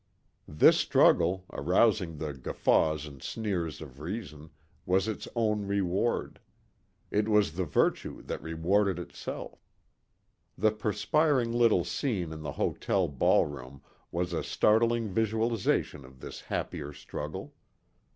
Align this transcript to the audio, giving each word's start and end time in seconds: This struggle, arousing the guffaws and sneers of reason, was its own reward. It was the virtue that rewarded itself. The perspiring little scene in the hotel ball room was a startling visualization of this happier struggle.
This 0.47 0.79
struggle, 0.79 1.45
arousing 1.53 2.17
the 2.17 2.33
guffaws 2.33 3.05
and 3.05 3.21
sneers 3.21 3.81
of 3.81 3.99
reason, 3.99 4.49
was 4.83 5.07
its 5.07 5.27
own 5.35 5.67
reward. 5.67 6.39
It 7.11 7.29
was 7.29 7.51
the 7.53 7.65
virtue 7.65 8.23
that 8.23 8.41
rewarded 8.41 8.97
itself. 8.97 9.63
The 10.57 10.71
perspiring 10.71 11.51
little 11.53 11.83
scene 11.85 12.31
in 12.33 12.41
the 12.41 12.53
hotel 12.53 13.07
ball 13.07 13.45
room 13.45 13.83
was 14.11 14.33
a 14.33 14.43
startling 14.43 15.07
visualization 15.07 16.03
of 16.03 16.19
this 16.19 16.41
happier 16.41 16.93
struggle. 16.93 17.53